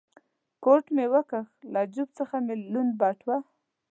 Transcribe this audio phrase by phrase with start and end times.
[0.63, 3.37] کوټ مې و کښ، له جېب څخه مې لوند بټوه.